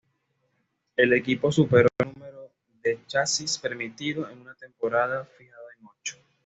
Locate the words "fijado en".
5.37-5.85